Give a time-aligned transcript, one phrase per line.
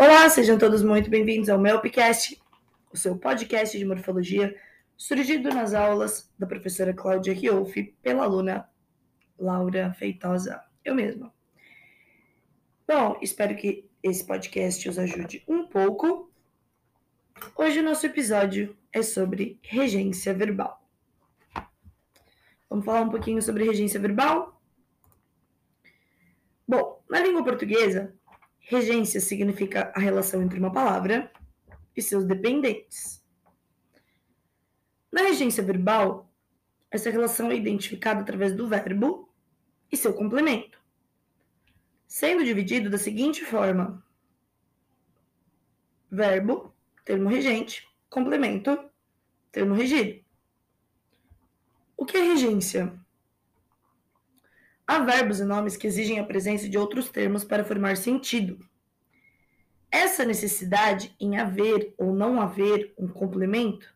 [0.00, 2.40] Olá, sejam todos muito bem-vindos ao meu podcast,
[2.92, 4.56] o seu podcast de morfologia,
[4.96, 8.70] surgido nas aulas da professora Cláudia Riolfi pela aluna
[9.36, 11.34] Laura Feitosa, eu mesma.
[12.86, 16.30] Bom, espero que esse podcast os ajude um pouco.
[17.56, 20.80] Hoje o nosso episódio é sobre regência verbal.
[22.70, 24.62] Vamos falar um pouquinho sobre regência verbal?
[26.68, 28.16] Bom, na língua portuguesa,
[28.68, 31.32] regência significa a relação entre uma palavra
[31.96, 33.24] e seus dependentes.
[35.10, 36.30] Na regência verbal,
[36.90, 39.32] essa relação é identificada através do verbo
[39.90, 40.78] e seu complemento,
[42.06, 44.04] sendo dividido da seguinte forma:
[46.10, 46.74] verbo,
[47.06, 48.78] termo regente, complemento,
[49.50, 50.22] termo regido.
[51.96, 52.92] O que é regência?
[54.90, 58.58] Há verbos e nomes que exigem a presença de outros termos para formar sentido.
[59.90, 63.94] Essa necessidade em haver ou não haver um complemento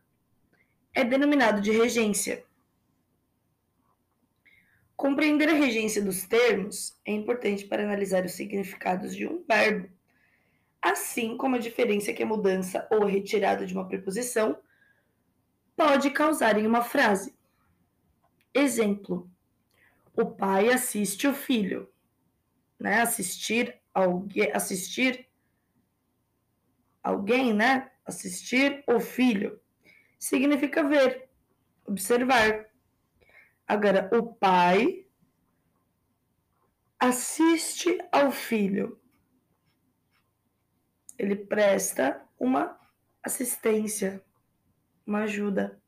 [0.93, 2.45] é denominado de regência.
[4.95, 9.89] Compreender a regência dos termos é importante para analisar os significados de um verbo,
[10.83, 14.59] assim como a diferença que a mudança ou a retirada de uma preposição
[15.75, 17.34] pode causar em uma frase.
[18.53, 19.31] Exemplo:
[20.15, 21.91] O pai assiste o filho.
[22.79, 23.01] Né?
[23.01, 25.29] Assistir alguém, assistir
[27.03, 27.91] alguém, né?
[28.05, 29.61] Assistir o filho
[30.19, 31.29] significa ver,
[31.85, 32.67] observar.
[33.67, 35.07] Agora, o pai
[36.99, 39.01] assiste ao filho.
[41.19, 42.79] Ele presta uma
[43.23, 44.25] assistência,
[45.05, 45.81] uma ajuda.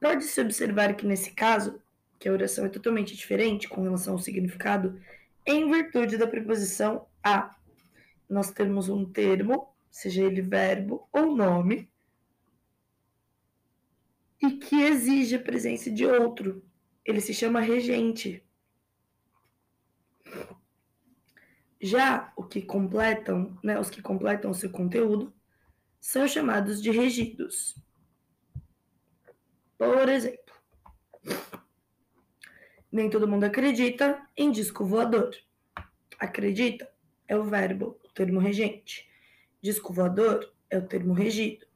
[0.00, 1.82] Pode-se observar que nesse caso,
[2.18, 5.00] que a oração é totalmente diferente com relação ao significado,
[5.46, 7.56] em virtude da preposição a.
[8.28, 11.90] Nós temos um termo, seja ele verbo ou nome,
[14.40, 16.64] e que exige a presença de outro.
[17.04, 18.44] Ele se chama regente.
[21.80, 25.32] Já o que completam, né, os que completam o seu conteúdo
[26.00, 27.76] são chamados de regidos.
[29.76, 30.47] Por exemplo,
[32.90, 35.34] nem todo mundo acredita em disco voador.
[36.18, 36.90] Acredita
[37.26, 39.08] é o verbo, o termo regente.
[39.60, 41.66] Disco voador é o termo regido.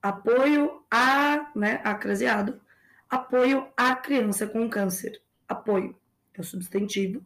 [0.00, 2.60] Apoio a, né, a craseado.
[3.08, 5.20] Apoio à criança com câncer.
[5.46, 5.98] Apoio
[6.34, 7.24] é o substantivo,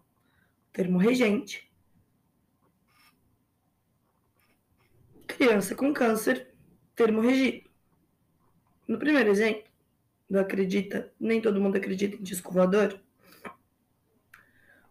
[0.73, 1.71] termo regente.
[5.27, 6.49] Criança com câncer,
[6.95, 7.69] termo regido.
[8.87, 9.72] No primeiro exemplo,
[10.33, 12.99] do acredita, nem todo mundo acredita em disco voador,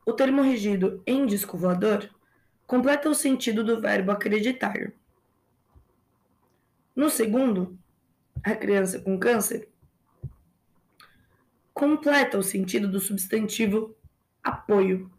[0.06, 2.08] o termo regido em disco voador
[2.68, 4.94] completa o sentido do verbo acreditar.
[6.96, 7.76] No segundo,
[8.44, 9.68] a criança com câncer
[11.74, 13.96] completa o sentido do substantivo
[14.44, 15.12] apoio.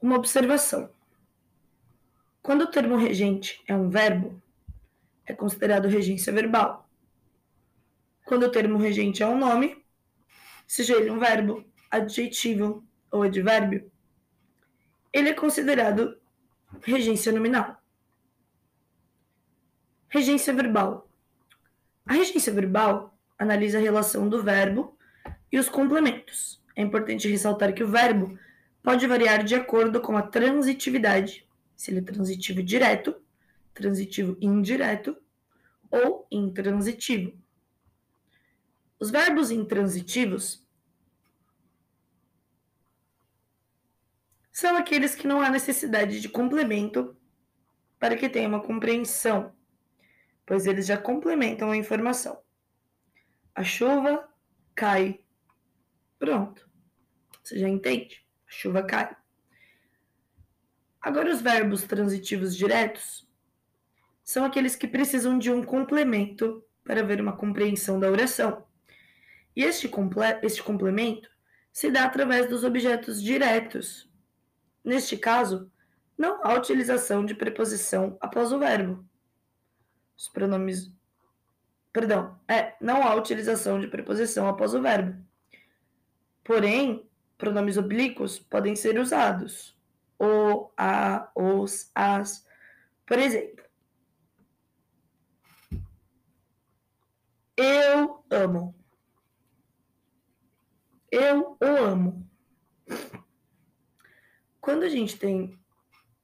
[0.00, 0.90] Uma observação.
[2.42, 4.40] Quando o termo regente é um verbo,
[5.26, 6.79] é considerado regência verbal.
[8.30, 9.84] Quando o termo regente é um nome,
[10.64, 13.90] seja ele um verbo, adjetivo ou advérbio,
[15.12, 16.16] ele é considerado
[16.80, 17.82] regência nominal.
[20.08, 21.10] Regência verbal.
[22.06, 24.96] A regência verbal analisa a relação do verbo
[25.50, 26.62] e os complementos.
[26.76, 28.38] É importante ressaltar que o verbo
[28.80, 31.44] pode variar de acordo com a transitividade,
[31.76, 33.12] se ele é transitivo direto
[33.74, 35.16] transitivo indireto
[35.90, 37.39] ou intransitivo.
[39.00, 40.62] Os verbos intransitivos
[44.52, 47.16] são aqueles que não há necessidade de complemento
[47.98, 49.56] para que tenha uma compreensão,
[50.44, 52.42] pois eles já complementam a informação.
[53.54, 54.28] A chuva
[54.74, 55.24] cai.
[56.18, 56.68] Pronto.
[57.42, 58.22] Você já entende?
[58.46, 59.16] A chuva cai.
[61.00, 63.26] Agora, os verbos transitivos diretos
[64.22, 68.68] são aqueles que precisam de um complemento para haver uma compreensão da oração.
[69.54, 71.28] E este, comple este complemento
[71.72, 74.10] se dá através dos objetos diretos.
[74.84, 75.70] Neste caso,
[76.16, 79.04] não há utilização de preposição após o verbo.
[80.16, 80.92] Os pronomes.
[81.92, 85.20] Perdão, é, não há utilização de preposição após o verbo.
[86.44, 89.76] Porém, pronomes oblíquos podem ser usados.
[90.18, 92.46] O, a, os, as.
[93.06, 93.60] Por exemplo,
[97.62, 98.74] Eu amo.
[101.10, 102.26] Eu o amo.
[104.80, 105.60] Quando a gente tem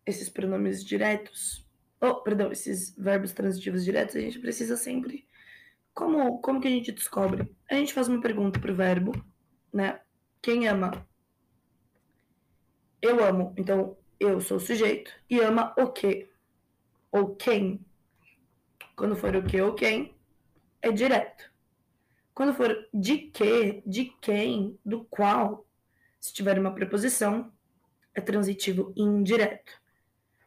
[0.07, 1.69] esses pronomes diretos,
[2.01, 5.29] oh, perdão, esses verbos transitivos diretos, a gente precisa sempre.
[5.93, 7.55] Como, como que a gente descobre?
[7.71, 9.13] A gente faz uma pergunta pro verbo,
[9.71, 10.01] né?
[10.41, 11.07] Quem ama?
[13.03, 13.53] Eu amo.
[13.59, 15.13] Então, eu sou o sujeito.
[15.29, 16.31] E ama o quê?
[17.13, 17.85] Ou quem?
[18.97, 20.17] Quando for o que ou quem,
[20.81, 21.53] é direto.
[22.33, 25.67] Quando for de que, de quem, do qual,
[26.19, 27.53] se tiver uma preposição,
[28.17, 29.73] é transitivo indireto.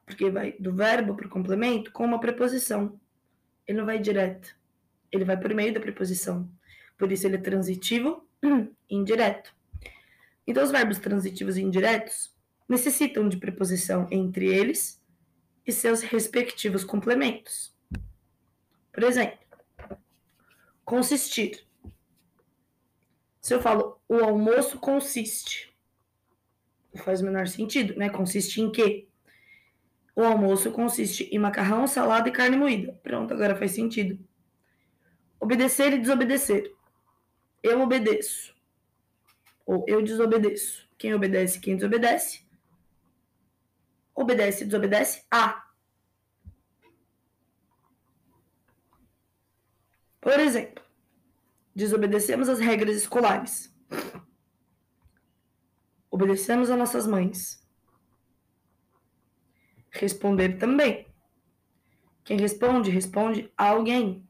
[0.05, 2.99] Porque vai do verbo para o complemento com uma preposição.
[3.67, 4.57] Ele não vai direto.
[5.11, 6.49] Ele vai por meio da preposição.
[6.97, 8.27] Por isso ele é transitivo
[8.89, 9.55] indireto.
[10.47, 12.35] Então, os verbos transitivos e indiretos
[12.67, 14.99] necessitam de preposição entre eles
[15.65, 17.71] e seus respectivos complementos.
[18.91, 19.37] Por exemplo,
[20.83, 21.63] consistir.
[23.39, 25.68] Se eu falo o almoço consiste,
[26.97, 28.09] faz o menor sentido, né?
[28.09, 29.07] Consiste em quê?
[30.15, 32.99] O almoço consiste em macarrão, salada e carne moída.
[33.03, 34.19] Pronto, agora faz sentido.
[35.39, 36.73] Obedecer e desobedecer.
[37.63, 38.53] Eu obedeço.
[39.65, 40.89] Ou eu desobedeço.
[40.97, 42.45] Quem obedece, quem desobedece.
[44.13, 45.65] Obedece e desobedece a.
[50.19, 50.83] Por exemplo,
[51.73, 53.73] desobedecemos as regras escolares.
[56.19, 57.65] Obedecemos a nossas mães.
[59.89, 61.07] Responder também.
[62.25, 64.27] Quem responde, responde a alguém.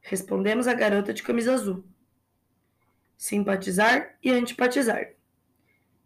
[0.00, 1.84] Respondemos a garota de camisa azul.
[3.16, 5.12] Simpatizar e antipatizar.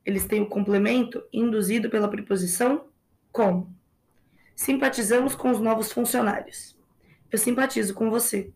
[0.05, 2.85] Eles têm o complemento induzido pela preposição
[3.33, 3.73] com.
[4.55, 6.79] Simpatizamos com os novos funcionários.
[7.33, 8.53] Eu simpatizo com você.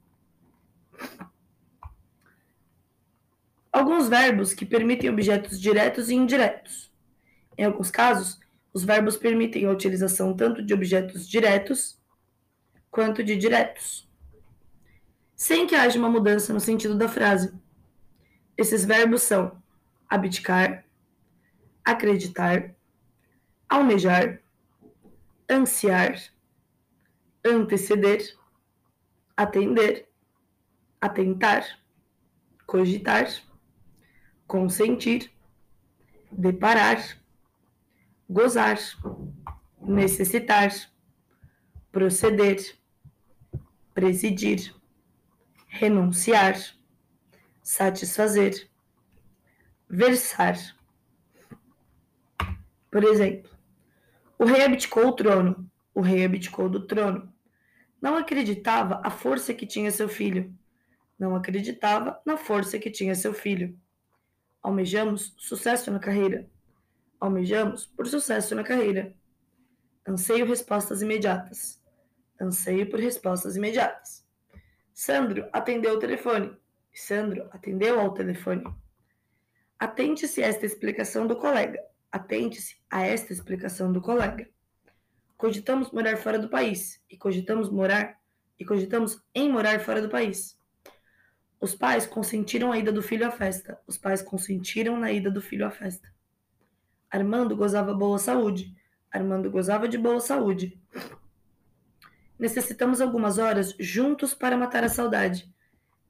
[3.74, 6.92] Alguns verbos que permitem objetos diretos e indiretos.
[7.58, 8.38] Em alguns casos,
[8.72, 12.00] os verbos permitem a utilização tanto de objetos diretos
[12.88, 14.08] quanto de diretos,
[15.34, 17.52] sem que haja uma mudança no sentido da frase.
[18.56, 19.60] Esses verbos são
[20.08, 20.84] abdicar,
[21.84, 22.76] acreditar,
[23.68, 24.40] almejar,
[25.50, 26.16] ansiar,
[27.44, 28.36] anteceder,
[29.36, 30.08] atender,
[31.00, 31.66] atentar,
[32.68, 33.26] cogitar
[34.46, 35.30] consentir,
[36.30, 37.18] deparar,
[38.28, 38.78] gozar,
[39.80, 40.70] necessitar,
[41.92, 42.76] proceder,
[43.94, 44.74] presidir,
[45.68, 46.56] renunciar,
[47.62, 48.68] satisfazer,
[49.88, 50.56] versar.
[52.90, 53.50] Por exemplo,
[54.38, 57.32] o rei abdicou o trono, o rei abdicou do trono.
[58.00, 60.52] Não acreditava a força que tinha seu filho.
[61.18, 63.78] Não acreditava na força que tinha seu filho.
[64.64, 66.48] Almejamos sucesso na carreira.
[67.20, 69.14] Almejamos por sucesso na carreira.
[70.08, 71.78] Anseio respostas imediatas.
[72.40, 74.26] Anseio por respostas imediatas.
[74.94, 76.56] Sandro atendeu o telefone.
[76.94, 78.64] Sandro atendeu ao telefone.
[79.78, 81.78] Atente-se a esta explicação do colega.
[82.10, 84.48] Atente-se a esta explicação do colega.
[85.36, 88.18] Cogitamos morar fora do país e cogitamos morar
[88.58, 90.58] e cogitamos em morar fora do país.
[91.64, 93.80] Os pais consentiram a ida do filho à festa.
[93.86, 96.12] Os pais consentiram na ida do filho à festa.
[97.10, 98.76] Armando gozava boa saúde.
[99.10, 100.78] Armando gozava de boa saúde.
[102.38, 105.50] Necessitamos algumas horas juntos para matar a saudade.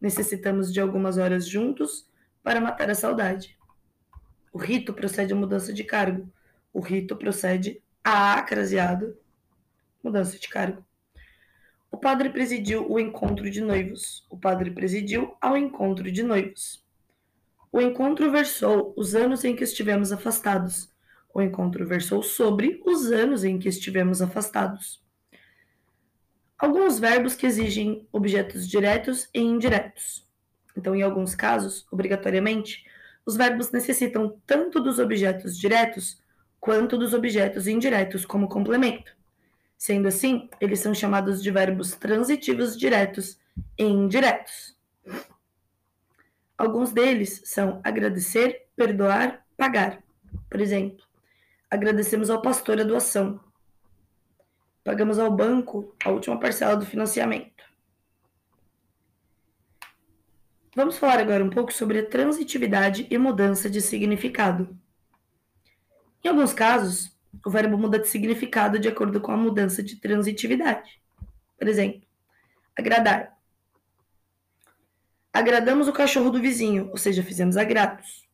[0.00, 2.10] Necessitamos de algumas horas juntos
[2.42, 3.56] para matar a saudade.
[4.52, 6.28] O rito procede à mudança de cargo.
[6.72, 9.16] O rito procede a acraseado
[10.02, 10.84] mudança de cargo.
[11.94, 14.26] O padre presidiu o encontro de noivos.
[14.28, 16.84] O padre presidiu ao encontro de noivos.
[17.70, 20.92] O encontro versou os anos em que estivemos afastados.
[21.32, 25.04] O encontro versou sobre os anos em que estivemos afastados.
[26.58, 30.28] Alguns verbos que exigem objetos diretos e indiretos.
[30.76, 32.84] Então, em alguns casos, obrigatoriamente,
[33.24, 36.20] os verbos necessitam tanto dos objetos diretos
[36.58, 39.14] quanto dos objetos indiretos como complemento.
[39.84, 43.38] Sendo assim, eles são chamados de verbos transitivos diretos
[43.78, 44.74] e indiretos.
[46.56, 50.02] Alguns deles são agradecer, perdoar, pagar.
[50.48, 51.04] Por exemplo,
[51.70, 53.38] agradecemos ao pastor a doação.
[54.82, 57.62] Pagamos ao banco a última parcela do financiamento.
[60.74, 64.74] Vamos falar agora um pouco sobre a transitividade e mudança de significado.
[66.24, 67.13] Em alguns casos,
[67.44, 71.00] o verbo muda de significado de acordo com a mudança de transitividade.
[71.58, 72.02] Por exemplo,
[72.76, 73.34] agradar.
[75.32, 78.28] Agradamos o cachorro do vizinho, ou seja, fizemos agrados.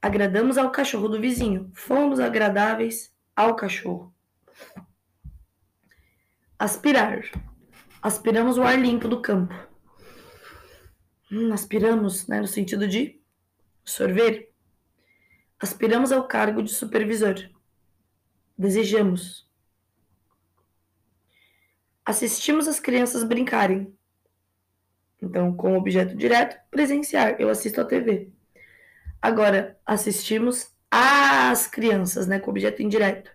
[0.00, 1.70] Agradamos ao cachorro do vizinho.
[1.74, 4.14] Fomos agradáveis ao cachorro.
[6.58, 7.22] Aspirar.
[8.00, 9.54] Aspiramos o ar limpo do campo.
[11.30, 13.20] Hum, aspiramos, né, no sentido de
[13.84, 14.50] sorver.
[15.58, 17.36] Aspiramos ao cargo de supervisor.
[18.60, 19.48] Desejamos.
[22.04, 23.96] Assistimos as crianças brincarem.
[25.22, 27.40] Então, com objeto direto, presenciar.
[27.40, 28.30] Eu assisto a TV.
[29.22, 33.34] Agora, assistimos às crianças, né, com objeto indireto.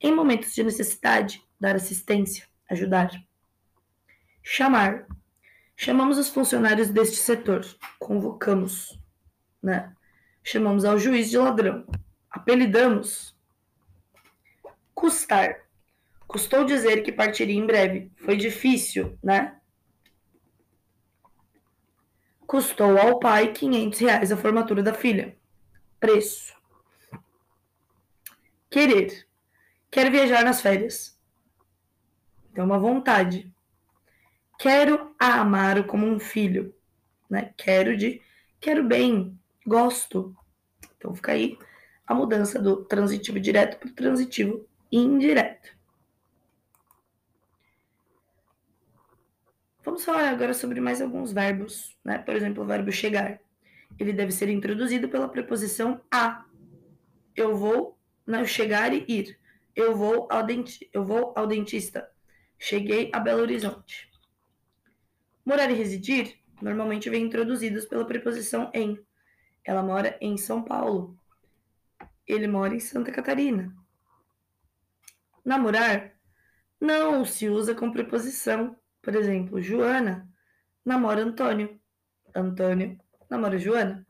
[0.00, 3.10] Em momentos de necessidade, dar assistência, ajudar.
[4.44, 5.08] Chamar.
[5.74, 7.66] Chamamos os funcionários deste setor.
[7.98, 8.96] Convocamos,
[9.60, 9.92] né?
[10.40, 11.84] Chamamos ao juiz de ladrão.
[12.30, 13.32] Apelidamos.
[14.94, 15.62] Custar.
[16.26, 18.10] Custou dizer que partiria em breve.
[18.16, 19.60] Foi difícil, né?
[22.46, 25.36] Custou ao pai 500 reais a formatura da filha.
[26.00, 26.54] Preço.
[28.70, 29.26] Querer.
[29.90, 31.18] Quero viajar nas férias.
[32.50, 33.52] Então, uma vontade.
[34.58, 36.74] Quero a Amaro como um filho.
[37.28, 37.52] Né?
[37.56, 38.20] Quero de
[38.60, 40.34] quero bem, gosto.
[40.96, 41.58] Então, fica aí
[42.06, 45.76] a mudança do transitivo direto para o transitivo indireto.
[49.84, 52.18] Vamos falar agora sobre mais alguns verbos, né?
[52.18, 53.40] Por exemplo, o verbo chegar.
[53.98, 56.44] Ele deve ser introduzido pela preposição a.
[57.34, 59.38] Eu vou não chegar e ir.
[59.74, 62.08] Eu vou ao denti eu vou ao dentista.
[62.58, 64.08] Cheguei a Belo Horizonte.
[65.44, 68.98] Morar e residir normalmente vem introduzidos pela preposição em.
[69.64, 71.18] Ela mora em São Paulo.
[72.26, 73.81] Ele mora em Santa Catarina.
[75.44, 76.12] Namorar
[76.80, 80.28] não se usa com preposição por exemplo, Joana
[80.84, 81.78] namora Antônio.
[82.34, 84.06] Antônio namora Joana.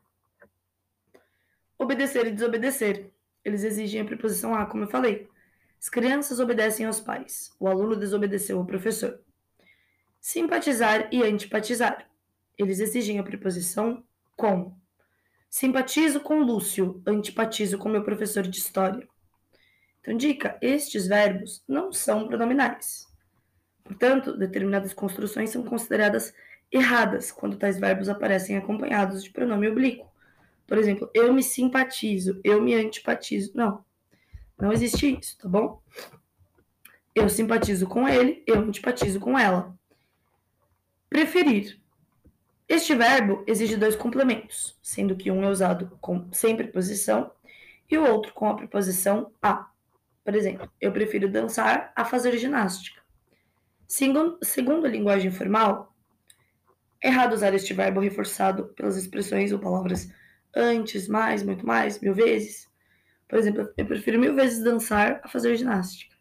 [1.77, 3.11] Obedecer e desobedecer.
[3.43, 5.27] Eles exigem a preposição a, como eu falei.
[5.81, 7.51] As crianças obedecem aos pais.
[7.59, 9.19] O aluno desobedeceu ao professor.
[10.21, 12.07] Simpatizar e antipatizar.
[12.57, 14.03] Eles exigem a preposição
[14.37, 14.77] com.
[15.49, 19.07] Simpatizo com Lúcio, antipatizo com meu professor de história.
[20.03, 23.07] Então, dica: estes verbos não são pronominais.
[23.85, 26.33] Portanto, determinadas construções são consideradas
[26.69, 30.11] erradas quando tais verbos aparecem acompanhados de pronome oblíquo.
[30.67, 33.51] Por exemplo, eu me simpatizo, eu me antipatizo.
[33.55, 33.83] Não,
[34.59, 35.81] não existe isso, tá bom?
[37.15, 39.73] Eu simpatizo com ele, eu antipatizo com ela.
[41.09, 41.79] Preferir.
[42.67, 47.31] Este verbo exige dois complementos, sendo que um é usado com, sem preposição
[47.89, 49.72] e o outro com a preposição a.
[50.23, 53.01] Por exemplo, eu prefiro dançar a fazer ginástica.
[53.87, 55.93] Segundo, segundo a linguagem formal,
[57.01, 60.09] é errado usar este verbo reforçado pelas expressões ou palavras
[60.55, 62.71] antes, mais, muito mais, mil vezes.
[63.27, 66.15] Por exemplo, eu prefiro mil vezes dançar a fazer ginástica.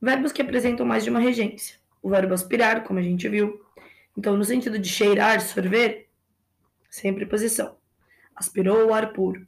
[0.00, 1.78] Verbos que apresentam mais de uma regência.
[2.02, 3.64] O verbo aspirar, como a gente viu.
[4.16, 6.08] Então, no sentido de cheirar, sorver,
[6.90, 7.76] sem preposição.
[8.36, 9.46] Aspirou o ar puro.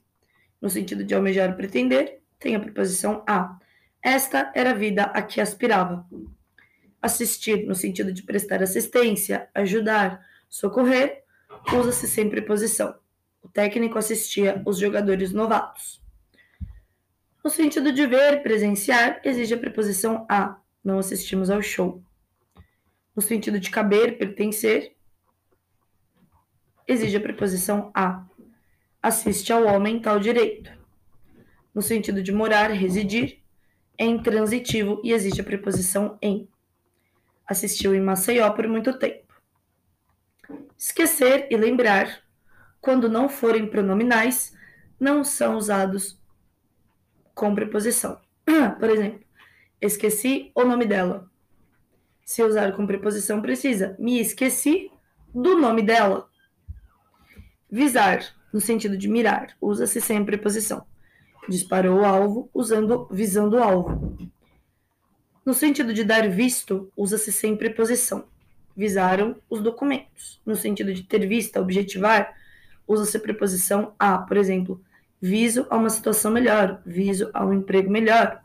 [0.66, 3.56] No sentido de almejar, pretender, tem a preposição a.
[4.02, 6.04] Esta era a vida a que aspirava.
[7.00, 11.22] Assistir, no sentido de prestar assistência, ajudar, socorrer,
[11.72, 12.96] usa-se sem preposição.
[13.40, 16.02] O técnico assistia os jogadores novatos.
[17.44, 20.60] No sentido de ver, presenciar, exige a preposição a.
[20.82, 22.02] Não assistimos ao show.
[23.14, 24.96] No sentido de caber, pertencer,
[26.88, 28.26] exige a preposição a.
[29.02, 30.70] Assiste ao homem tal direito.
[31.74, 33.42] No sentido de morar, residir,
[33.98, 36.48] é intransitivo e existe a preposição em.
[37.46, 39.26] Assistiu em Maceió por muito tempo.
[40.76, 42.22] Esquecer e lembrar,
[42.80, 44.54] quando não forem pronominais,
[44.98, 46.20] não são usados
[47.34, 48.20] com preposição.
[48.78, 49.20] Por exemplo,
[49.80, 51.30] esqueci o nome dela.
[52.24, 54.90] Se usar com preposição precisa, me esqueci
[55.34, 56.28] do nome dela.
[57.70, 58.20] Visar,
[58.56, 60.86] no sentido de mirar, usa-se sem preposição
[61.48, 64.16] disparou o alvo usando visando o alvo.
[65.44, 68.24] No sentido de dar visto, usa-se sempre preposição.
[68.76, 70.40] Visaram os documentos.
[70.44, 72.34] No sentido de ter vista, objetivar,
[72.86, 74.82] usa-se preposição a, por exemplo,
[75.20, 78.42] viso a uma situação melhor, viso a um emprego melhor.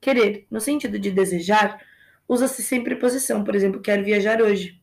[0.00, 1.82] Querer, no sentido de desejar,
[2.28, 4.80] usa-se sempre preposição, por exemplo, quero viajar hoje.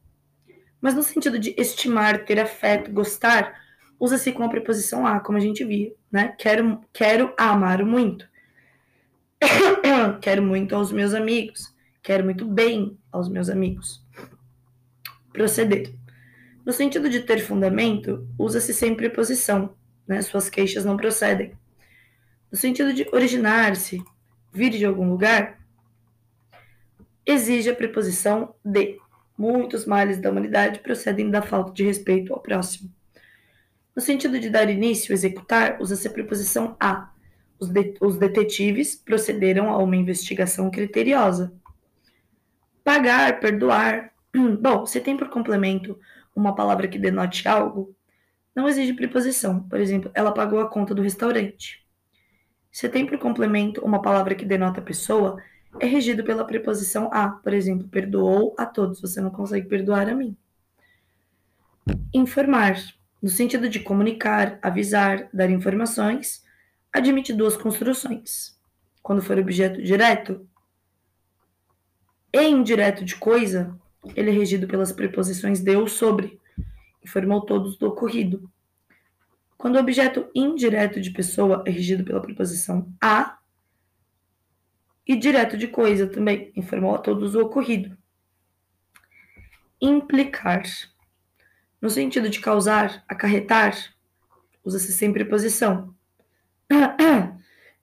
[0.81, 3.64] Mas no sentido de estimar, ter afeto, gostar,
[3.99, 6.35] usa-se com a preposição a, como a gente via, né?
[6.37, 8.27] Quero, quero amar muito.
[10.21, 11.73] quero muito aos meus amigos.
[12.01, 14.03] Quero muito bem aos meus amigos.
[15.31, 15.93] Proceder.
[16.65, 19.75] No sentido de ter fundamento, usa-se sempre preposição,
[20.07, 20.21] né?
[20.21, 21.53] Suas queixas não procedem.
[22.51, 24.03] No sentido de originar-se,
[24.51, 25.59] vir de algum lugar,
[27.25, 28.99] exige a preposição de.
[29.37, 32.89] Muitos males da humanidade procedem da falta de respeito ao próximo.
[33.95, 37.11] No sentido de dar início, executar, usa-se a preposição a.
[37.57, 41.53] Os, de os detetives procederam a uma investigação criteriosa.
[42.83, 44.11] Pagar, perdoar.
[44.59, 45.97] Bom, se tem por complemento
[46.35, 47.95] uma palavra que denote algo,
[48.53, 49.61] não exige preposição.
[49.61, 51.85] Por exemplo, ela pagou a conta do restaurante.
[52.69, 55.41] Se tem por complemento uma palavra que denota pessoa,
[55.79, 57.29] é regido pela preposição a.
[57.29, 58.99] Por exemplo, perdoou a todos.
[58.99, 60.35] Você não consegue perdoar a mim.
[62.13, 62.75] Informar,
[63.25, 66.46] no sentido de comunicar, avisar, dar informações,
[66.94, 68.55] admite duas construções.
[69.01, 70.48] Quando for objeto direto
[72.32, 73.75] e indireto de coisa,
[74.15, 76.39] ele é regido pelas preposições de ou sobre,
[77.03, 78.48] informou todos do ocorrido.
[79.58, 83.39] Quando o objeto indireto de pessoa é regido pela preposição a,
[85.08, 87.98] e direto de coisa também, informou a todos o ocorrido.
[89.82, 90.62] Implicar.
[91.82, 93.75] No sentido de causar, acarretar,
[94.63, 95.94] usa-se sempre preposição.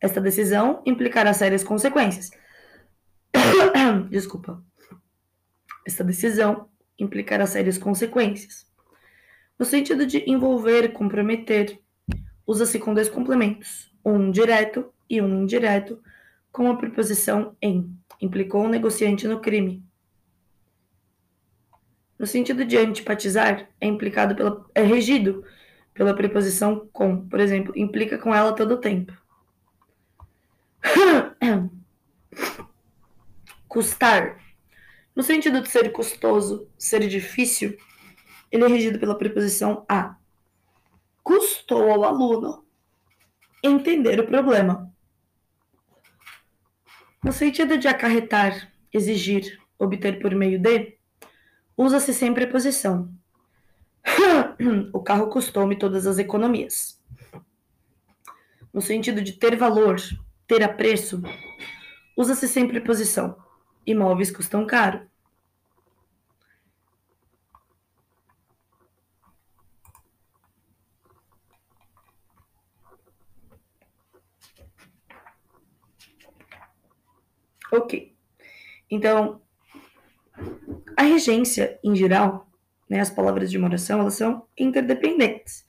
[0.01, 2.31] Esta decisão implicará sérias consequências.
[4.11, 4.63] Desculpa.
[5.87, 6.69] Esta decisão
[6.99, 8.67] implicará sérias consequências.
[9.59, 11.79] No sentido de envolver, comprometer,
[12.47, 16.03] usa-se com dois complementos, um direto e um indireto,
[16.51, 17.97] com a preposição em.
[18.21, 19.85] Implicou o negociante no crime.
[22.23, 25.45] No sentido de antipatizar, é implicado pela, é regido
[25.93, 27.29] pela preposição com.
[27.29, 29.12] Por exemplo, implica com ela todo o tempo.
[33.67, 34.38] Custar.
[35.17, 37.76] No sentido de ser custoso, ser difícil,
[38.52, 40.14] ele é regido pela preposição a.
[41.25, 42.64] Custou ao aluno
[43.64, 44.95] entender o problema.
[47.25, 51.02] No sentido de acarretar, exigir, obter por meio de,
[51.77, 53.13] usa-se a preposição.
[54.93, 57.01] o carro custou-me todas as economias.
[58.73, 60.01] No sentido de ter valor,
[60.47, 61.23] ter apreço,
[62.17, 63.37] usa-se a preposição.
[63.87, 65.07] Imóveis custam caro.
[77.73, 78.15] Ok.
[78.91, 79.41] Então,
[80.96, 82.48] a regência, em geral,
[82.88, 85.66] né, as palavras de uma oração, elas são interdependentes.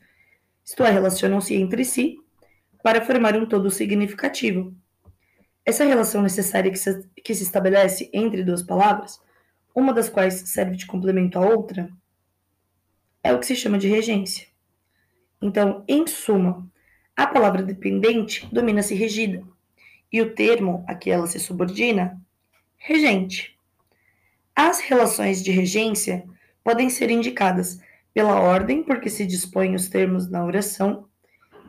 [0.63, 2.17] Isto é, relacionam-se entre si
[2.83, 4.75] para formar um todo significativo.
[5.65, 9.19] Essa relação necessária que se, que se estabelece entre duas palavras,
[9.73, 11.89] uma das quais serve de complemento à outra,
[13.23, 14.47] é o que se chama de regência.
[15.41, 16.69] Então, em suma,
[17.15, 19.43] a palavra dependente domina-se regida,
[20.11, 22.21] e o termo a que ela se subordina,
[22.77, 23.52] regente.
[24.55, 26.23] As relações de regência
[26.63, 27.79] podem ser indicadas
[28.13, 31.07] pela ordem por que se dispõem os termos na oração,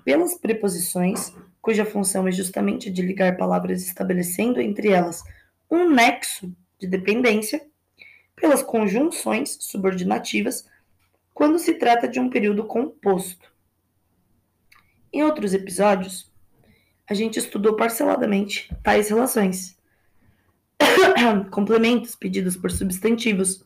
[0.04, 5.24] pelas preposições, cuja função é justamente de ligar palavras estabelecendo entre elas
[5.70, 7.66] um nexo de dependência,
[8.36, 10.68] pelas conjunções subordinativas,
[11.32, 13.50] quando se trata de um período composto.
[15.10, 16.30] Em outros episódios,
[17.08, 19.73] a gente estudou parceladamente tais relações.
[21.50, 23.64] Complementos pedidos por substantivos,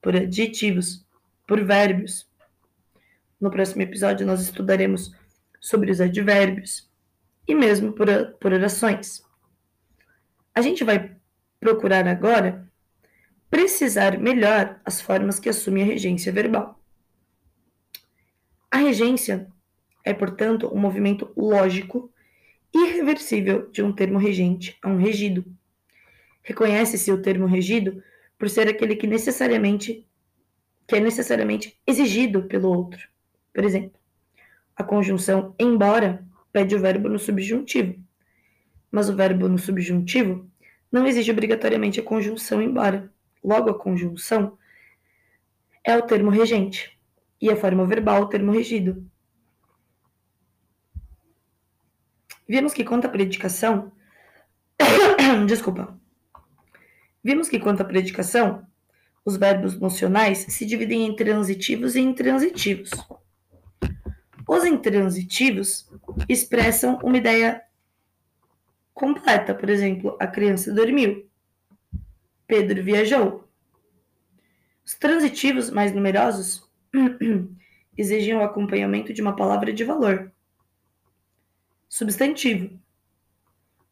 [0.00, 1.04] por adjetivos,
[1.46, 2.28] por verbos.
[3.40, 5.12] No próximo episódio, nós estudaremos
[5.60, 6.88] sobre os advérbios
[7.46, 8.06] e mesmo por,
[8.40, 9.22] por orações.
[10.54, 11.16] A gente vai
[11.58, 12.68] procurar agora
[13.50, 16.80] precisar melhor as formas que assumem a regência verbal.
[18.70, 19.48] A regência
[20.04, 22.12] é, portanto, um movimento lógico
[22.72, 25.44] irreversível de um termo regente a um regido.
[26.42, 28.02] Reconhece-se o termo regido
[28.38, 30.06] por ser aquele que necessariamente
[30.86, 33.08] que é necessariamente exigido pelo outro.
[33.54, 34.00] Por exemplo,
[34.74, 37.94] a conjunção embora pede o verbo no subjuntivo,
[38.90, 40.50] mas o verbo no subjuntivo
[40.90, 43.12] não exige obrigatoriamente a conjunção embora.
[43.42, 44.58] Logo, a conjunção
[45.84, 46.98] é o termo regente
[47.40, 49.06] e a forma verbal o termo regido.
[52.48, 53.92] Vimos que quanto à predicação.
[55.46, 55.99] Desculpa.
[57.22, 58.66] Vimos que quanto à predicação,
[59.24, 62.90] os verbos nocionais se dividem em transitivos e intransitivos.
[64.48, 65.88] Os intransitivos
[66.28, 67.62] expressam uma ideia
[68.94, 71.30] completa, por exemplo, a criança dormiu,
[72.46, 73.48] Pedro viajou.
[74.84, 76.68] Os transitivos mais numerosos
[77.96, 80.32] exigiam o acompanhamento de uma palavra de valor.
[81.88, 82.76] Substantivo.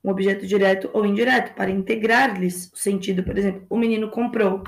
[0.04, 3.22] Um objeto direto ou indireto, para integrar-lhes o sentido.
[3.22, 4.62] Por exemplo, o menino comprou.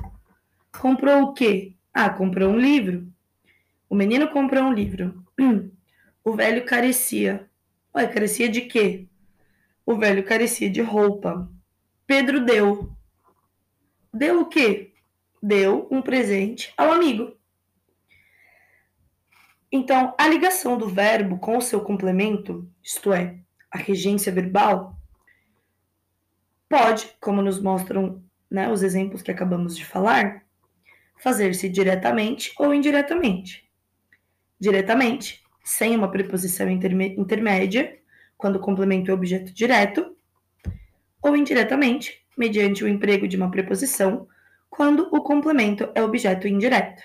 [0.79, 1.75] Comprou o quê?
[1.93, 3.07] Ah, comprou um livro.
[3.89, 5.25] O menino comprou um livro.
[6.23, 7.49] O velho carecia.
[7.97, 9.09] Ué, carecia de quê?
[9.87, 11.51] O velho carecia de roupa.
[12.07, 12.95] Pedro deu.
[14.13, 14.93] Deu o quê?
[15.43, 17.35] Deu um presente ao amigo.
[19.73, 23.39] Então, a ligação do verbo com o seu complemento, isto é,
[23.71, 25.00] a regência verbal,
[26.71, 30.45] pode, como nos mostram né, os exemplos que acabamos de falar,
[31.19, 33.69] fazer-se diretamente ou indiretamente.
[34.59, 37.99] Diretamente, sem uma preposição intermédia,
[38.39, 40.17] quando o complemento é objeto direto,
[41.21, 44.29] ou indiretamente, mediante o emprego de uma preposição,
[44.71, 47.03] quando o complemento é objeto indireto.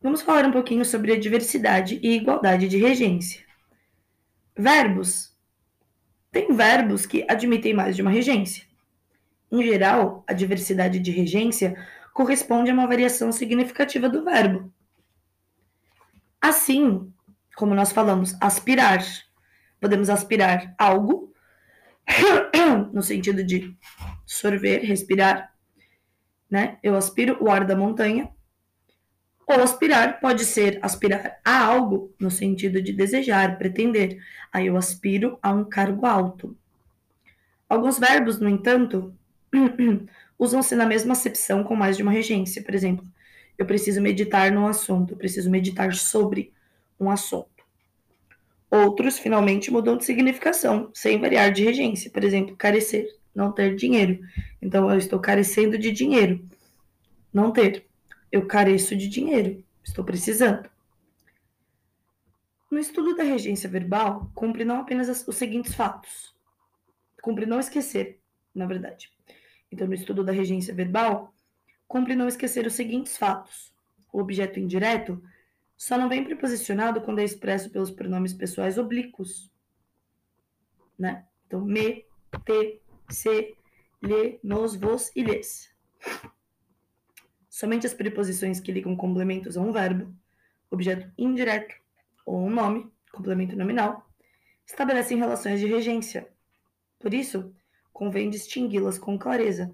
[0.00, 3.44] Vamos falar um pouquinho sobre a diversidade e igualdade de regência.
[4.56, 5.33] Verbos.
[6.34, 8.64] Tem verbos que admitem mais de uma regência.
[9.52, 11.76] Em geral, a diversidade de regência
[12.12, 14.74] corresponde a uma variação significativa do verbo.
[16.40, 17.08] Assim,
[17.54, 18.98] como nós falamos, aspirar.
[19.80, 21.32] Podemos aspirar algo,
[22.92, 23.72] no sentido de
[24.26, 25.54] sorver, respirar.
[26.50, 26.78] Né?
[26.82, 28.28] Eu aspiro o ar da montanha,
[29.46, 34.18] ou aspirar pode ser aspirar a algo no sentido de desejar, pretender.
[34.52, 36.56] Aí eu aspiro a um cargo alto.
[37.68, 39.14] Alguns verbos, no entanto,
[40.38, 42.62] usam-se na mesma acepção com mais de uma regência.
[42.62, 43.04] Por exemplo,
[43.58, 46.52] eu preciso meditar num assunto, eu preciso meditar sobre
[46.98, 47.48] um assunto.
[48.70, 52.10] Outros, finalmente, mudam de significação, sem variar de regência.
[52.10, 54.18] Por exemplo, carecer, não ter dinheiro.
[54.60, 56.44] Então, eu estou carecendo de dinheiro.
[57.32, 57.86] Não ter
[58.34, 60.68] eu careço de dinheiro, estou precisando.
[62.68, 66.34] No estudo da regência verbal, cumpre não apenas os seguintes fatos.
[67.22, 68.18] Cumpre não esquecer,
[68.52, 69.08] na verdade.
[69.70, 71.32] Então, no estudo da regência verbal,
[71.86, 73.72] cumpre não esquecer os seguintes fatos.
[74.12, 75.22] O objeto indireto
[75.76, 79.48] só não vem preposicionado quando é expresso pelos pronomes pessoais oblíquos.
[80.98, 81.24] Né?
[81.46, 82.04] Então, me,
[82.44, 83.56] te, se,
[84.02, 85.72] lhe, nos, vos e lhes.
[87.54, 90.12] Somente as preposições que ligam complementos a um verbo,
[90.68, 91.72] objeto indireto
[92.26, 94.10] ou um nome, complemento nominal,
[94.66, 96.28] estabelecem relações de regência.
[96.98, 97.54] Por isso,
[97.92, 99.72] convém distingui-las com clareza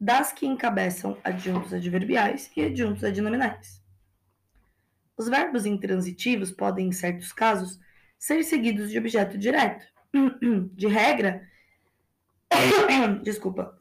[0.00, 3.80] das que encabeçam adjuntos adverbiais e adjuntos adnominais.
[5.16, 7.78] Os verbos intransitivos podem, em certos casos,
[8.18, 9.86] ser seguidos de objeto direto.
[10.74, 11.48] De regra,
[13.22, 13.78] desculpa.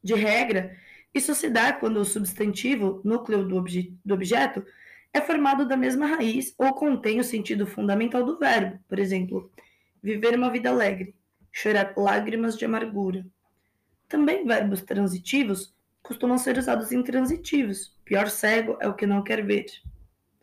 [0.00, 0.78] De regra,
[1.14, 4.64] isso se dá quando o substantivo, núcleo do, obje do objeto,
[5.12, 8.80] é formado da mesma raiz ou contém o sentido fundamental do verbo.
[8.88, 9.52] Por exemplo,
[10.02, 11.14] viver uma vida alegre,
[11.52, 13.24] chorar lágrimas de amargura.
[14.08, 15.72] Também verbos transitivos
[16.02, 17.96] costumam ser usados intransitivos.
[18.04, 19.66] Pior cego é o que não quer ver.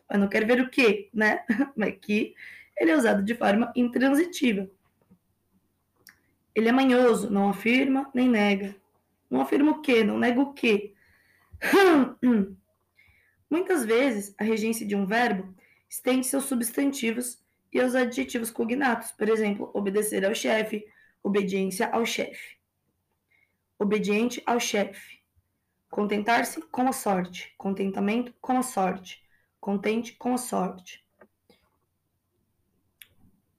[0.08, 1.44] Mas não quer ver o quê, né?
[1.76, 2.34] Mas aqui
[2.78, 4.68] ele é usado de forma intransitiva.
[6.54, 8.74] Ele é manhoso, não afirma nem nega.
[9.32, 10.04] Não afirma o quê?
[10.04, 10.92] Não nega o quê?
[13.48, 15.54] Muitas vezes, a regência de um verbo
[15.88, 17.42] estende seus substantivos
[17.72, 19.10] e os adjetivos cognatos.
[19.12, 20.86] Por exemplo, obedecer ao chefe,
[21.22, 22.58] obediência ao chefe.
[23.78, 25.22] Obediente ao chefe.
[25.90, 27.54] Contentar-se com a sorte.
[27.56, 29.24] Contentamento com a sorte.
[29.58, 31.02] Contente com a sorte.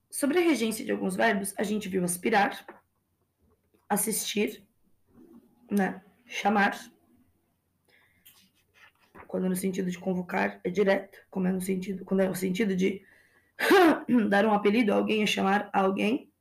[0.08, 2.64] Sobre a regência de alguns verbos, a gente viu aspirar,
[3.90, 4.63] assistir,
[5.70, 6.02] né?
[6.26, 6.78] Chamar.
[9.28, 12.36] Quando é no sentido de convocar é direto, como é no sentido, quando é no
[12.36, 13.04] sentido de
[14.30, 16.32] dar um apelido a alguém, a chamar alguém.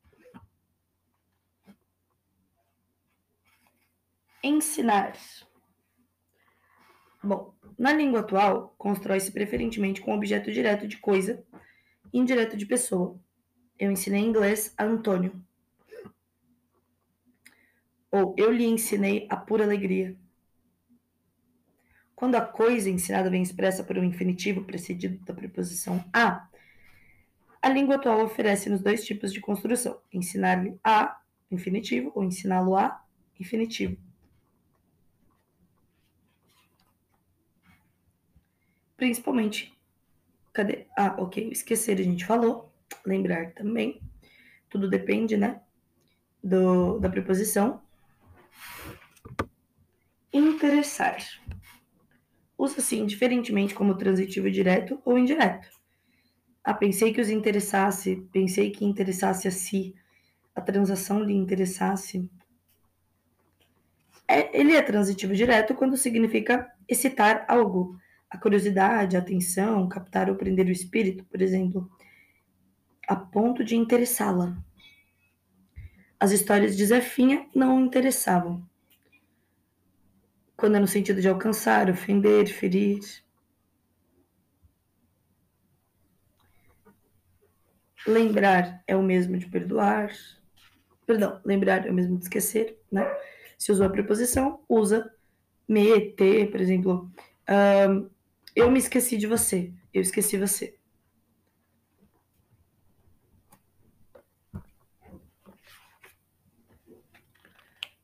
[4.43, 5.17] Ensinar.
[7.23, 11.45] Bom, na língua atual, constrói-se preferentemente com objeto direto de coisa,
[12.13, 13.19] indireto de pessoa.
[13.79, 15.41] Eu ensinei inglês a Antônio.
[18.12, 20.14] Ou eu lhe ensinei a pura alegria.
[22.14, 26.46] Quando a coisa ensinada vem expressa por um infinitivo precedido da preposição a,
[27.61, 31.20] a língua atual oferece-nos dois tipos de construção: ensinar-lhe a,
[31.51, 33.03] infinitivo, ou ensiná-lo a,
[33.40, 33.96] infinitivo.
[38.94, 39.77] Principalmente,
[40.53, 40.87] cadê?
[40.96, 42.70] Ah, ok, esquecer a gente falou,
[43.07, 44.03] lembrar também.
[44.68, 45.61] Tudo depende, né,
[46.44, 47.83] do, da preposição
[50.33, 51.18] interessar.
[52.57, 55.68] usa-se indiferentemente como transitivo direto ou indireto.
[56.62, 59.94] Ah, pensei que os interessasse, pensei que interessasse a si,
[60.55, 62.31] a transação lhe interessasse.
[64.29, 67.98] É, ele é transitivo direto quando significa excitar algo,
[68.31, 71.90] a curiosidade, a atenção, captar ou prender o espírito, por exemplo,
[73.09, 74.57] a ponto de interessá-la.
[76.23, 78.65] As histórias de Zefinha não interessavam.
[80.57, 83.01] Quando é no sentido de alcançar, ofender, ferir.
[88.07, 90.13] Lembrar é o mesmo de perdoar.
[91.05, 93.05] Perdão, lembrar é o mesmo de esquecer, né?
[93.59, 95.13] Se usou a preposição, usa
[95.67, 97.11] me, te, por exemplo.
[97.51, 98.09] Um,
[98.55, 99.73] eu me esqueci de você.
[99.93, 100.77] Eu esqueci você.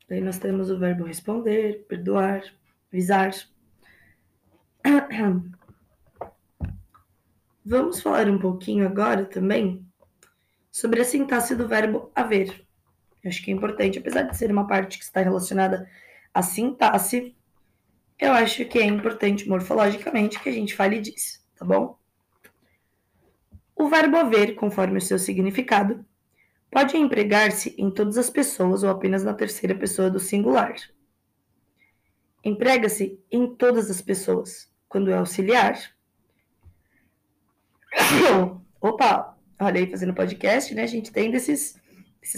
[0.09, 2.43] Daí nós temos o verbo responder, perdoar,
[2.91, 3.33] avisar.
[7.65, 9.87] Vamos falar um pouquinho agora também
[10.73, 12.67] sobre a sintaxe do verbo haver.
[13.23, 15.87] Eu acho que é importante, apesar de ser uma parte que está relacionada
[16.33, 17.37] à sintaxe,
[18.19, 21.99] eu acho que é importante morfologicamente que a gente fale disso, tá bom?
[23.77, 26.05] O verbo haver, conforme o seu significado,
[26.71, 30.75] pode empregar-se em todas as pessoas ou apenas na terceira pessoa do singular.
[32.45, 35.79] Emprega-se em todas as pessoas quando é auxiliar.
[38.81, 40.83] Opa, olha aí fazendo podcast, né?
[40.83, 41.81] A gente tem desses,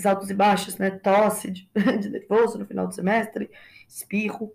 [0.05, 0.91] altos e baixos, né?
[0.91, 3.51] Tosse de, de nervoso no final do semestre,
[3.89, 4.55] espirro.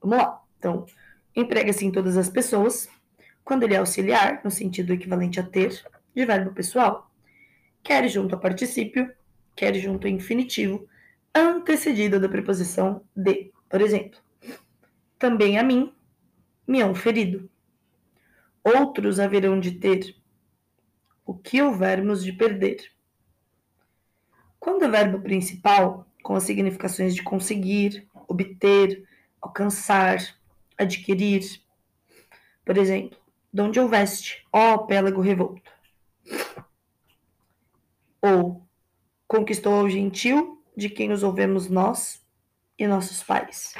[0.00, 0.42] Vamos lá.
[0.58, 0.86] Então,
[1.34, 2.88] emprega-se em todas as pessoas
[3.44, 5.82] quando ele é auxiliar, no sentido equivalente a ter,
[6.14, 7.07] de verbo pessoal,
[7.82, 9.10] quer junto a particípio,
[9.54, 10.88] quer junto a infinitivo,
[11.34, 13.52] antecedido da preposição de.
[13.68, 14.18] Por exemplo,
[15.18, 15.92] também a mim
[16.66, 17.50] me hão ferido.
[18.64, 20.14] Outros haverão de ter.
[21.24, 22.90] O que houvermos de perder.
[24.58, 29.06] Quando o verbo principal, com as significações de conseguir, obter,
[29.40, 30.18] alcançar,
[30.76, 31.60] adquirir.
[32.64, 33.18] Por exemplo,
[33.52, 35.70] de onde houveste, ó pélago revolto.
[38.34, 38.66] Ou
[39.26, 42.24] conquistou o gentil de quem nos ouvemos nós
[42.78, 43.74] e nossos pais.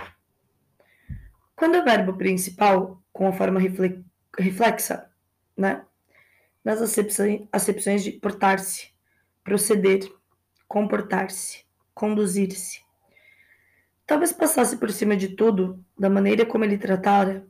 [1.56, 3.60] Quando o verbo principal, com a forma
[4.38, 5.10] reflexa,
[5.56, 5.84] né,
[6.64, 8.92] nas acepções de portar-se,
[9.42, 10.00] proceder,
[10.68, 12.86] comportar-se, conduzir-se,
[14.08, 17.46] Talvez passasse por cima de tudo, da maneira como ele tratara,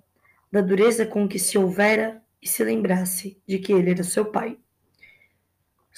[0.51, 4.59] da dureza com que se houvera e se lembrasse de que ele era seu pai.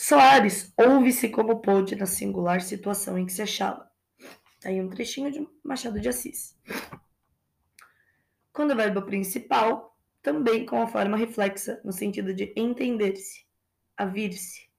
[0.03, 3.87] Soares ouve-se como pôde na singular situação em que se achava.
[4.65, 6.59] Aí um trechinho de Machado de Assis.
[8.51, 13.45] Quando o verbo principal, também com a forma reflexa, no sentido de entender-se,
[13.95, 14.71] avir-se,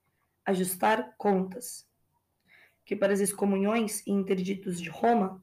[0.44, 1.88] ajustar contas,
[2.84, 5.40] que para as excomunhões e interditos de Roma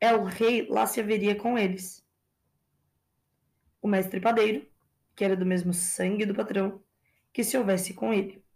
[0.00, 2.06] é o rei lá se haveria com eles.
[3.82, 4.64] O mestre padeiro,
[5.16, 6.80] que era do mesmo sangue do patrão,
[7.32, 8.46] que se houvesse com ele.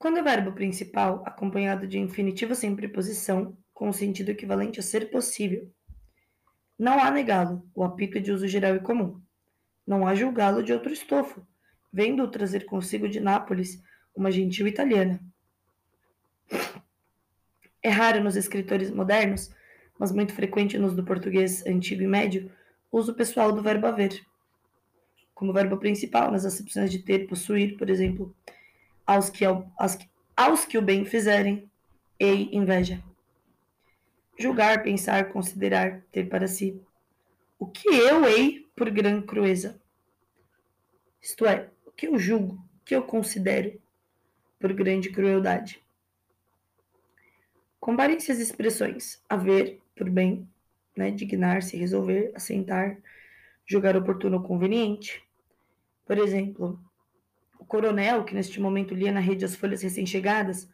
[0.00, 5.10] Quando o verbo principal, acompanhado de infinitivo sem preposição, com o sentido equivalente a ser
[5.10, 5.70] possível,
[6.78, 9.20] não há negá-lo, o apito é de uso geral e comum.
[9.86, 11.46] Não há julgá-lo de outro estofo,
[11.92, 13.82] vendo-o trazer consigo de Nápoles
[14.16, 15.20] uma gentil italiana.
[17.82, 19.54] É raro nos escritores modernos,
[19.98, 22.50] mas muito frequente nos do português antigo e médio,
[22.90, 24.18] o uso pessoal do verbo haver,
[25.34, 28.34] como verbo principal nas acepções de ter, possuir, por exemplo,
[29.10, 29.98] aos que, aos
[30.36, 31.68] aos que o bem fizerem,
[32.18, 33.02] ei, inveja.
[34.38, 36.80] Julgar, pensar, considerar, ter para si.
[37.58, 39.80] O que eu hei por grande crueza?
[41.20, 43.78] Isto é, o que eu julgo, o que eu considero
[44.58, 45.82] por grande crueldade.
[47.80, 50.48] Comparem-se as expressões haver, por bem,
[50.96, 52.96] né, dignar-se, resolver, assentar,
[53.66, 55.22] julgar oportuno ou conveniente.
[56.06, 56.80] Por exemplo,
[57.60, 60.68] o coronel, que neste momento lia na rede as folhas recém-chegadas,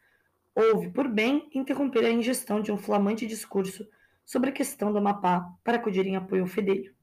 [0.54, 3.86] houve, por bem, interromper a ingestão de um flamante discurso
[4.24, 6.94] sobre a questão do Amapá para acudir em apoio ao fedelho.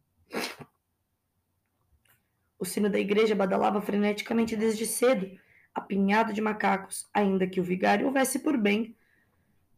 [2.57, 5.29] O sino da igreja badalava freneticamente desde cedo,
[5.75, 8.95] apinhado de macacos, ainda que o vigário houvesse por bem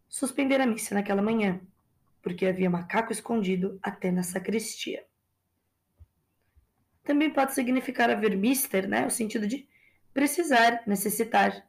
[0.07, 1.59] suspender a missa naquela manhã,
[2.21, 5.03] porque havia macaco escondido até na sacristia.
[7.03, 9.07] Também pode significar haver mister, né?
[9.07, 9.67] O sentido de
[10.15, 11.67] precisar, necessitar.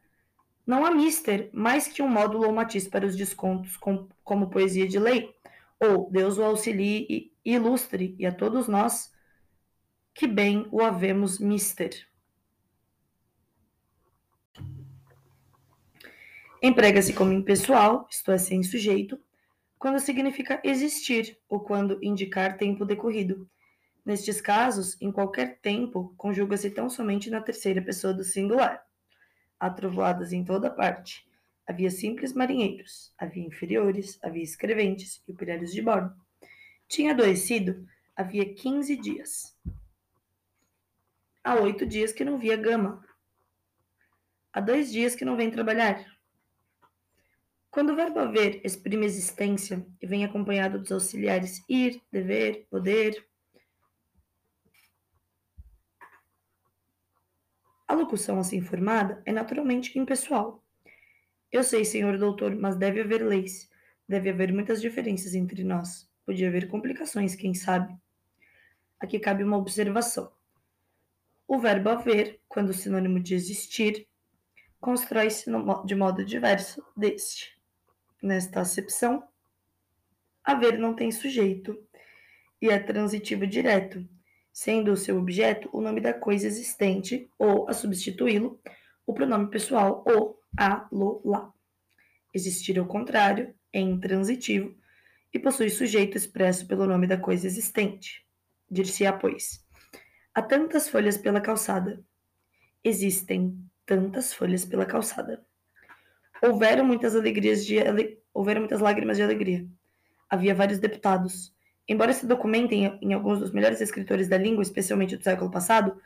[0.64, 4.86] Não há mister mais que um módulo ou matiz para os descontos, com, como poesia
[4.86, 5.34] de lei,
[5.80, 9.12] ou Deus o auxilie e ilustre, e a todos nós,
[10.14, 12.08] que bem o havemos mister.
[16.62, 19.20] Emprega-se como impessoal, isto é, sem sujeito,
[19.76, 23.48] quando significa existir ou quando indicar tempo decorrido.
[24.06, 28.86] Nestes casos, em qualquer tempo, conjuga-se tão somente na terceira pessoa do singular.
[29.58, 31.28] Há trovoadas em toda parte.
[31.66, 36.14] Havia simples marinheiros, havia inferiores, havia escreventes e operários de bordo.
[36.86, 37.84] Tinha adoecido
[38.16, 39.54] havia quinze dias.
[41.44, 43.04] Há oito dias que não via gama.
[44.52, 46.02] Há dois dias que não vem trabalhar.
[47.70, 53.26] Quando o verbo haver exprime existência e vem acompanhado dos auxiliares ir, dever, poder,
[57.96, 60.62] locução assim formada é naturalmente impessoal.
[61.50, 63.70] Eu sei, senhor doutor, mas deve haver leis,
[64.08, 66.08] deve haver muitas diferenças entre nós.
[66.24, 67.96] Podia haver complicações, quem sabe?
[68.98, 70.32] Aqui cabe uma observação.
[71.46, 74.06] O verbo haver, quando sinônimo de existir,
[74.80, 75.50] constrói-se
[75.84, 77.56] de modo diverso deste.
[78.22, 79.22] Nesta acepção,
[80.42, 81.80] haver não tem sujeito
[82.60, 84.06] e é transitivo direto,
[84.56, 88.58] sendo o seu objeto o nome da coisa existente ou, a substituí-lo,
[89.06, 91.52] o pronome pessoal o, a, lo, lá.
[92.32, 94.74] Existir ao contrário é intransitivo
[95.30, 98.26] e possui sujeito expresso pelo nome da coisa existente.
[98.70, 99.62] Dir-se-á, pois,
[100.34, 102.02] há tantas folhas pela calçada.
[102.82, 105.44] Existem tantas folhas pela calçada.
[106.42, 107.76] Houveram muitas alegrias de
[108.32, 109.68] houveram muitas lágrimas de alegria.
[110.30, 111.54] Havia vários deputados.
[111.88, 116.00] Embora se documentem em alguns dos melhores escritores da língua, especialmente do século passado,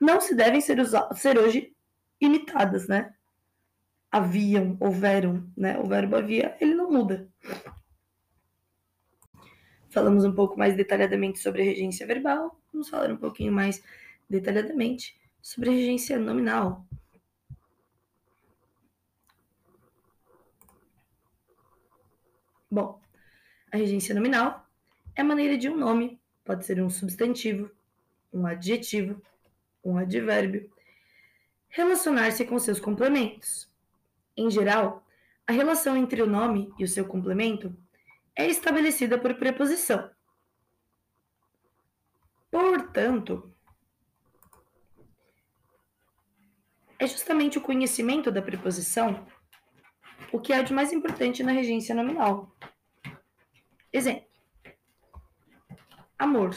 [0.00, 0.78] não se devem ser,
[1.14, 1.74] ser hoje
[2.20, 3.14] imitadas, né?
[4.10, 5.78] Haviam, houveram, né?
[5.78, 7.28] O verbo havia, ele não muda.
[9.90, 13.82] Falamos um pouco mais detalhadamente sobre a regência verbal, vamos falar um pouquinho mais
[14.28, 16.86] detalhadamente sobre a regência nominal.
[22.70, 23.00] Bom,
[23.72, 24.65] a regência nominal
[25.16, 27.70] é a maneira de um nome, pode ser um substantivo,
[28.32, 29.20] um adjetivo,
[29.82, 30.70] um advérbio,
[31.68, 33.68] relacionar-se com seus complementos.
[34.36, 35.04] Em geral,
[35.46, 37.74] a relação entre o nome e o seu complemento
[38.34, 40.10] é estabelecida por preposição.
[42.50, 43.50] Portanto,
[46.98, 49.26] é justamente o conhecimento da preposição
[50.32, 52.54] o que há de mais importante na regência nominal.
[53.92, 54.25] Exemplo:
[56.18, 56.54] Amor.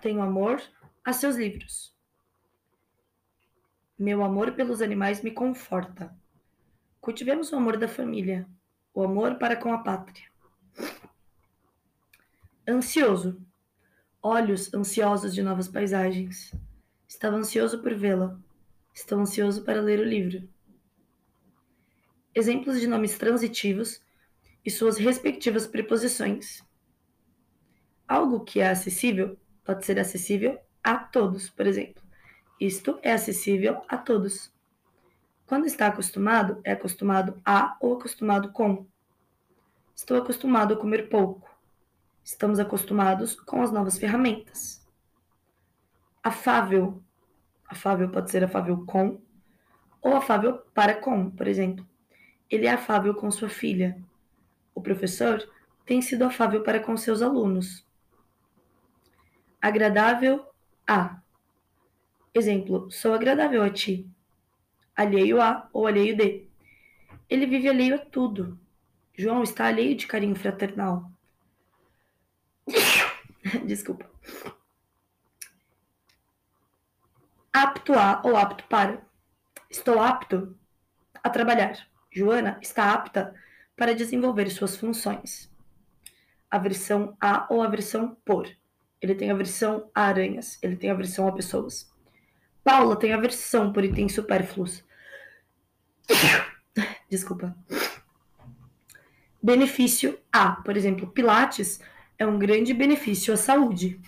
[0.00, 0.62] Tenho amor
[1.04, 1.94] a seus livros.
[3.98, 6.14] Meu amor pelos animais me conforta.
[7.00, 8.46] Cultivemos o amor da família,
[8.94, 10.28] o amor para com a pátria.
[12.66, 13.40] Ansioso.
[14.22, 16.54] Olhos ansiosos de novas paisagens.
[17.08, 18.38] Estava ansioso por vê-la.
[18.94, 20.48] Estou ansioso para ler o livro
[22.34, 24.00] exemplos de nomes transitivos
[24.64, 26.64] e suas respectivas preposições.
[28.06, 32.02] Algo que é acessível pode ser acessível a todos, por exemplo.
[32.60, 34.52] Isto é acessível a todos.
[35.46, 38.86] Quando está acostumado, é acostumado a ou acostumado com.
[39.94, 41.50] Estou acostumado a comer pouco.
[42.24, 44.86] Estamos acostumados com as novas ferramentas.
[46.22, 47.02] Afável.
[47.68, 49.20] Afável pode ser afável com
[50.00, 51.86] ou afável para com, por exemplo.
[52.50, 53.96] Ele é afável com sua filha.
[54.74, 55.42] O professor
[55.86, 57.86] tem sido afável para com seus alunos.
[59.62, 60.44] Agradável
[60.84, 61.22] a.
[62.34, 64.10] Exemplo: sou agradável a ti.
[64.96, 66.48] Alheio a ou alheio de.
[67.30, 68.58] Ele vive alheio a tudo.
[69.16, 71.08] João está alheio de carinho fraternal.
[73.64, 74.10] Desculpa.
[77.52, 79.00] Apto a ou apto para.
[79.70, 80.58] Estou apto
[81.22, 81.86] a trabalhar.
[82.10, 83.32] Joana está apta
[83.76, 85.48] para desenvolver suas funções.
[86.50, 88.48] Aversão a ou aversão por.
[89.02, 91.90] Ele tem aversão a aranhas, ele tem aversão a pessoas.
[92.62, 94.84] Paula tem aversão por itens supérfluos.
[97.10, 97.56] Desculpa.
[99.42, 101.80] Benefício a, por exemplo, Pilates
[102.16, 104.00] é um grande benefício à saúde.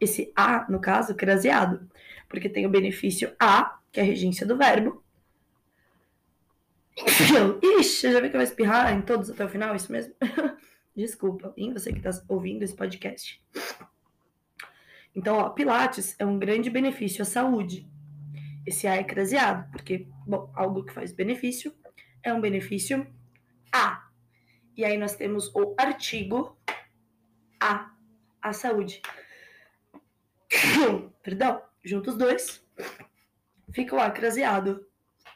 [0.00, 1.88] Esse a, no caso, craseado,
[2.28, 5.02] porque tem o benefício a, que é a regência do verbo,
[7.80, 10.14] Ixi, já vi que vai espirrar em todos até o final, isso mesmo?
[10.94, 13.42] Desculpa, em você que está ouvindo esse podcast.
[15.14, 17.88] Então, ó, Pilates é um grande benefício à saúde.
[18.66, 21.74] Esse A é craseado, porque, bom, algo que faz benefício
[22.22, 23.06] é um benefício
[23.72, 24.08] A.
[24.76, 26.56] E aí nós temos o artigo
[27.60, 27.90] A,
[28.40, 29.02] a saúde.
[31.22, 32.64] Perdão, juntos dois,
[33.72, 34.86] fica o acraseado,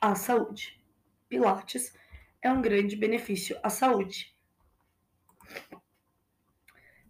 [0.00, 0.80] a saúde.
[1.28, 1.94] Pilates
[2.42, 4.35] é um grande benefício à saúde.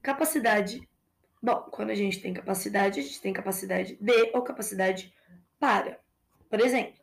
[0.07, 0.89] Capacidade.
[1.43, 5.13] Bom, quando a gente tem capacidade, a gente tem capacidade de ou capacidade
[5.59, 5.99] para.
[6.49, 6.95] Por exemplo,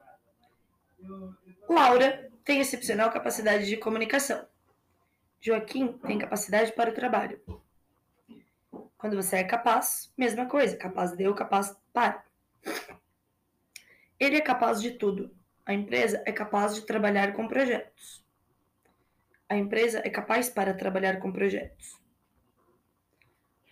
[1.68, 4.48] Laura tem excepcional capacidade de comunicação.
[5.42, 7.42] Joaquim tem capacidade para o trabalho.
[8.98, 12.24] Quando você é capaz, mesma coisa, capaz de ou capaz para.
[14.18, 15.36] Ele é capaz de tudo.
[15.66, 18.26] A empresa é capaz de trabalhar com projetos.
[19.50, 22.02] A empresa é capaz para trabalhar com projetos.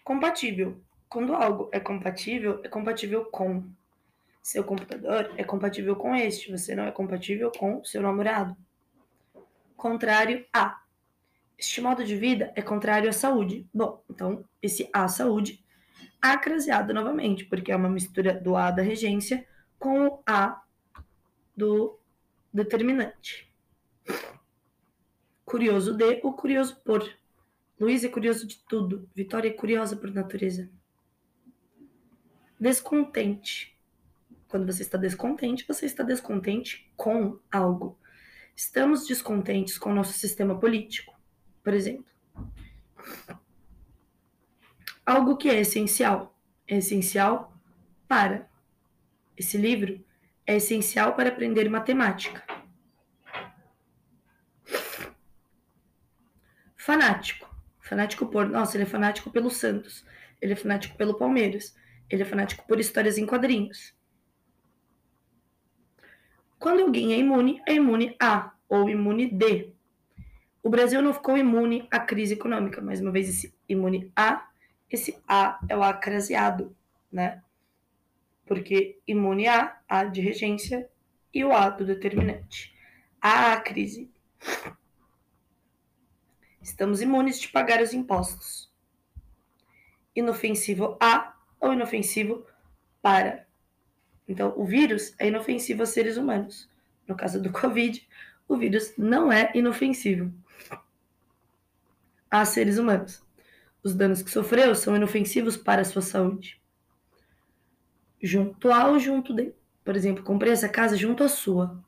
[0.04, 0.82] Compatível.
[1.08, 3.64] Quando algo é compatível, é compatível com.
[4.41, 8.56] Seu computador é compatível com este, você não é compatível com seu namorado.
[9.78, 10.82] Contrário a.
[11.58, 13.68] Este modo de vida é contrário à saúde.
[13.72, 15.64] Bom, então esse a saúde
[16.22, 19.47] acraseado novamente, porque é uma mistura do a da regência
[19.78, 20.62] com o a
[21.56, 21.99] do
[22.54, 23.52] determinante.
[25.45, 27.04] Curioso de ou curioso por.
[27.82, 29.10] Luiz é curioso de tudo.
[29.16, 30.70] Vitória é curiosa por natureza.
[32.60, 33.76] Descontente.
[34.48, 37.98] Quando você está descontente, você está descontente com algo.
[38.56, 41.20] Estamos descontentes com o nosso sistema político,
[41.64, 42.06] por exemplo.
[45.04, 46.40] Algo que é essencial.
[46.68, 47.58] É essencial
[48.08, 48.48] para.
[49.36, 50.06] Esse livro
[50.46, 52.46] é essencial para aprender matemática.
[56.78, 57.51] Fanático.
[57.92, 58.48] Fanático por.
[58.48, 60.06] Nossa, ele é fanático pelo Santos.
[60.42, 61.76] Ele é fanático pelo Palmeiras.
[62.10, 63.94] Ele é fanático por histórias em quadrinhos.
[66.58, 69.74] Quando alguém é imune, é imune a ou imune de.
[70.64, 72.80] O Brasil não ficou imune à crise econômica.
[72.80, 74.48] Mais uma vez, esse imune a,
[74.89, 76.74] esse a é o acraseado,
[77.12, 77.44] né?
[78.46, 80.89] Porque imune a, a de regência
[81.34, 82.74] e o a do determinante.
[83.20, 84.10] A, a crise.
[86.62, 88.72] Estamos imunes de pagar os impostos.
[90.16, 92.45] Inofensivo a ou inofensivo
[93.01, 93.47] para.
[94.28, 96.70] Então, o vírus é inofensivo a seres humanos.
[97.07, 98.07] No caso do Covid,
[98.47, 100.32] o vírus não é inofensivo
[102.30, 103.24] a seres humanos.
[103.84, 106.62] Os danos que sofreu são inofensivos para a sua saúde.
[108.22, 109.53] Junto a ou junto de.
[109.84, 111.84] Por exemplo, comprei essa casa junto à sua.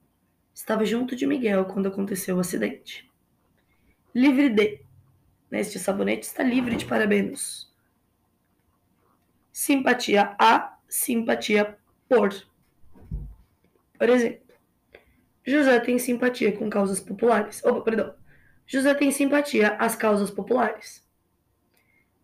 [0.54, 3.13] Estava junto de Miguel quando aconteceu o acidente.
[4.14, 4.86] Livre de.
[5.50, 7.72] Neste sabonete está livre de parabenos.
[9.52, 12.30] Simpatia a, simpatia por.
[13.98, 14.42] Por exemplo,
[15.46, 17.64] José tem simpatia com causas populares.
[17.64, 18.16] Opa, perdão.
[18.66, 21.08] José tem simpatia às causas populares.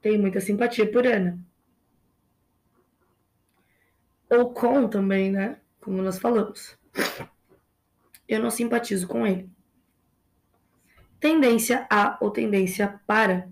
[0.02, 1.40] Tem muita simpatia por Ana.
[4.30, 5.60] Ou com também, né?
[5.82, 6.78] Como nós falamos.
[8.28, 9.50] Eu não simpatizo com ele
[11.20, 13.50] tendência a ou tendência para.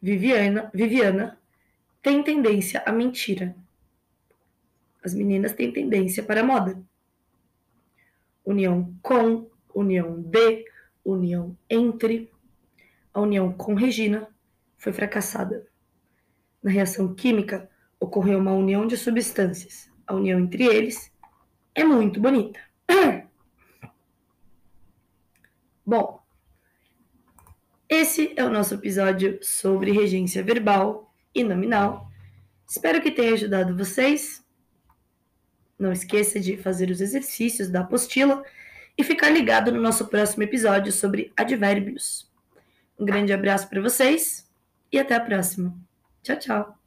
[0.00, 1.38] Viviana, Viviana
[2.02, 3.56] tem tendência à mentira.
[5.02, 6.80] As meninas têm tendência para a moda.
[8.44, 10.64] União com, união de,
[11.04, 12.30] união entre.
[13.12, 14.28] A união com Regina
[14.76, 15.66] foi fracassada.
[16.62, 19.90] Na reação química, ocorreu uma união de substâncias.
[20.06, 21.10] A união entre eles
[21.74, 22.60] é muito bonita.
[25.84, 26.25] Bom,
[27.88, 32.10] esse é o nosso episódio sobre regência verbal e nominal.
[32.68, 34.44] Espero que tenha ajudado vocês.
[35.78, 38.42] Não esqueça de fazer os exercícios da apostila
[38.98, 42.30] e ficar ligado no nosso próximo episódio sobre advérbios.
[42.98, 44.50] Um grande abraço para vocês
[44.90, 45.76] e até a próxima.
[46.22, 46.85] Tchau, tchau.